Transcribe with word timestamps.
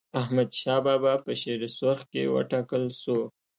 احمدشاه 0.21 0.79
بابا 0.85 1.13
په 1.25 1.31
شیرسرخ 1.41 1.99
کي 2.11 2.23
و 2.27 2.35
ټاکل 2.51 2.83
سو. 3.01 3.17